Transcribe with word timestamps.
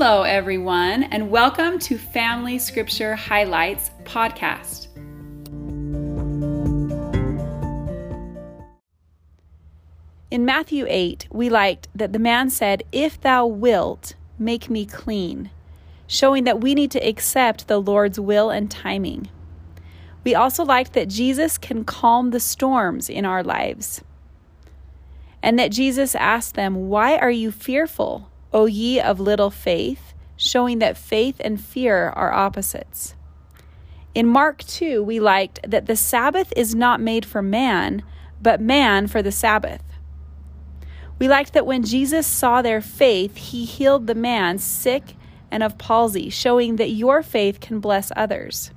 Hello, 0.00 0.22
everyone, 0.22 1.02
and 1.02 1.28
welcome 1.28 1.76
to 1.80 1.98
Family 1.98 2.56
Scripture 2.60 3.16
Highlights 3.16 3.90
podcast. 4.04 4.86
In 10.30 10.44
Matthew 10.44 10.86
8, 10.88 11.26
we 11.32 11.50
liked 11.50 11.88
that 11.96 12.12
the 12.12 12.20
man 12.20 12.48
said, 12.48 12.84
If 12.92 13.20
thou 13.20 13.44
wilt, 13.44 14.14
make 14.38 14.70
me 14.70 14.86
clean, 14.86 15.50
showing 16.06 16.44
that 16.44 16.60
we 16.60 16.76
need 16.76 16.92
to 16.92 17.00
accept 17.04 17.66
the 17.66 17.80
Lord's 17.80 18.20
will 18.20 18.50
and 18.50 18.70
timing. 18.70 19.28
We 20.22 20.32
also 20.32 20.64
liked 20.64 20.92
that 20.92 21.08
Jesus 21.08 21.58
can 21.58 21.82
calm 21.84 22.30
the 22.30 22.38
storms 22.38 23.10
in 23.10 23.24
our 23.24 23.42
lives, 23.42 24.02
and 25.42 25.58
that 25.58 25.72
Jesus 25.72 26.14
asked 26.14 26.54
them, 26.54 26.88
Why 26.88 27.16
are 27.16 27.32
you 27.32 27.50
fearful? 27.50 28.30
O 28.52 28.66
ye 28.66 29.00
of 29.00 29.20
little 29.20 29.50
faith, 29.50 30.14
showing 30.36 30.78
that 30.78 30.96
faith 30.96 31.36
and 31.40 31.60
fear 31.60 32.10
are 32.10 32.32
opposites. 32.32 33.14
In 34.14 34.26
Mark 34.26 34.64
2, 34.64 35.02
we 35.02 35.20
liked 35.20 35.60
that 35.68 35.86
the 35.86 35.96
Sabbath 35.96 36.52
is 36.56 36.74
not 36.74 37.00
made 37.00 37.26
for 37.26 37.42
man, 37.42 38.02
but 38.40 38.60
man 38.60 39.06
for 39.06 39.22
the 39.22 39.32
Sabbath. 39.32 39.82
We 41.18 41.28
liked 41.28 41.52
that 41.52 41.66
when 41.66 41.82
Jesus 41.82 42.26
saw 42.26 42.62
their 42.62 42.80
faith, 42.80 43.36
he 43.36 43.64
healed 43.64 44.06
the 44.06 44.14
man 44.14 44.58
sick 44.58 45.14
and 45.50 45.62
of 45.62 45.78
palsy, 45.78 46.30
showing 46.30 46.76
that 46.76 46.90
your 46.90 47.22
faith 47.22 47.60
can 47.60 47.80
bless 47.80 48.12
others. 48.16 48.70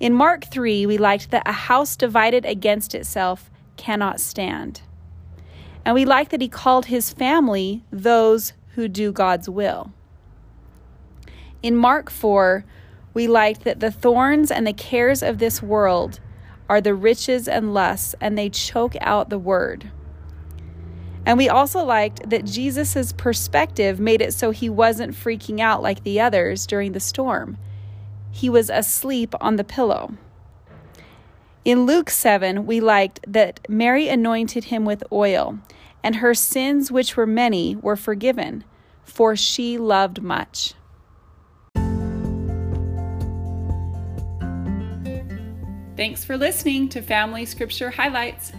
In 0.00 0.12
Mark 0.12 0.44
3, 0.46 0.86
we 0.86 0.98
liked 0.98 1.30
that 1.30 1.46
a 1.46 1.52
house 1.52 1.96
divided 1.96 2.44
against 2.44 2.94
itself 2.94 3.50
cannot 3.76 4.20
stand. 4.20 4.82
And 5.84 5.94
we 5.94 6.04
liked 6.04 6.30
that 6.30 6.40
he 6.40 6.48
called 6.48 6.86
his 6.86 7.12
family 7.12 7.84
those 7.90 8.52
who 8.74 8.88
do 8.88 9.12
God's 9.12 9.48
will. 9.48 9.92
In 11.62 11.76
Mark 11.76 12.10
4, 12.10 12.64
we 13.14 13.28
liked 13.28 13.64
that 13.64 13.80
the 13.80 13.90
thorns 13.90 14.50
and 14.50 14.66
the 14.66 14.72
cares 14.72 15.22
of 15.22 15.38
this 15.38 15.62
world 15.62 16.20
are 16.68 16.80
the 16.80 16.94
riches 16.94 17.46
and 17.46 17.74
lusts, 17.74 18.14
and 18.20 18.36
they 18.36 18.48
choke 18.48 18.96
out 19.00 19.28
the 19.28 19.38
word. 19.38 19.90
And 21.24 21.38
we 21.38 21.48
also 21.48 21.84
liked 21.84 22.28
that 22.30 22.44
Jesus' 22.44 23.12
perspective 23.12 24.00
made 24.00 24.20
it 24.20 24.34
so 24.34 24.50
he 24.50 24.68
wasn't 24.68 25.14
freaking 25.14 25.60
out 25.60 25.82
like 25.82 26.02
the 26.02 26.20
others 26.20 26.66
during 26.66 26.92
the 26.92 27.00
storm. 27.00 27.58
He 28.30 28.48
was 28.48 28.70
asleep 28.70 29.34
on 29.40 29.56
the 29.56 29.64
pillow. 29.64 30.14
In 31.64 31.86
Luke 31.86 32.10
7, 32.10 32.66
we 32.66 32.80
liked 32.80 33.20
that 33.28 33.60
Mary 33.68 34.08
anointed 34.08 34.64
him 34.64 34.84
with 34.84 35.04
oil 35.12 35.58
and 36.02 36.16
her 36.16 36.34
sins, 36.34 36.90
which 36.90 37.16
were 37.16 37.26
many, 37.26 37.76
were 37.76 37.96
forgiven, 37.96 38.64
for 39.04 39.36
she 39.36 39.78
loved 39.78 40.22
much. 40.22 40.74
Thanks 45.96 46.24
for 46.24 46.36
listening 46.36 46.88
to 46.90 47.02
Family 47.02 47.44
Scripture 47.44 47.90
Highlights. 47.90 48.52